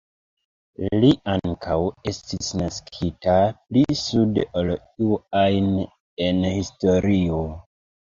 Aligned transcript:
Li 1.01 1.09
ankaŭ 1.33 1.75
estis 2.11 2.47
naskita 2.61 3.35
pli 3.57 3.83
sude 3.99 4.45
ol 4.63 4.71
iu 4.71 5.19
ajn 5.43 5.69
en 6.29 6.41
historio. 6.49 7.39